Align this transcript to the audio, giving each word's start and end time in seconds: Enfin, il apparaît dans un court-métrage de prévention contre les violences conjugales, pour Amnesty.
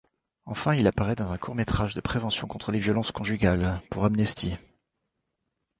Enfin, 0.47 0.73
il 0.73 0.87
apparaît 0.87 1.13
dans 1.13 1.31
un 1.31 1.37
court-métrage 1.37 1.93
de 1.93 2.01
prévention 2.01 2.47
contre 2.47 2.71
les 2.71 2.79
violences 2.79 3.11
conjugales, 3.11 3.83
pour 3.91 4.03
Amnesty. 4.03 4.57